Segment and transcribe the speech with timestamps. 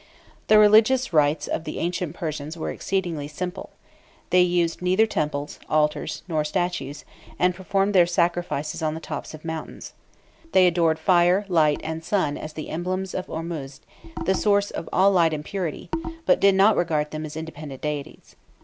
[0.47, 3.69] The religious rites of the ancient Persians were exceedingly simple.
[4.31, 7.05] They used neither temples, altars, nor statues,
[7.37, 9.93] and performed their sacrifices on the tops of mountains.
[10.53, 13.81] They adored fire, light, and the sun as emblems of Ormuzd,
[14.25, 15.91] the source of all light and purity,
[16.25, 18.35] but did not regard them as independent deities.